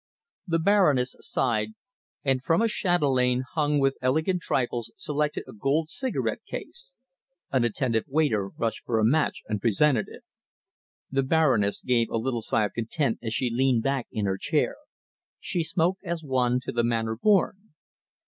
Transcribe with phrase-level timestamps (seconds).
[0.47, 1.75] The Baroness sighed,
[2.23, 6.95] and from a chatelaine hung with elegant trifles selected a gold cigarette case.
[7.51, 10.23] An attentive waiter rushed for a match and presented it.
[11.11, 14.75] The Baroness gave a little sigh of content as she leaned back in her chair.
[15.39, 17.73] She smoked as one to the manner born.